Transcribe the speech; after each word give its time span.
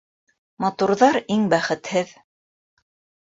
Матурҙар 0.63 1.19
иң 1.35 1.45
бәхетһеҙ. 1.53 2.13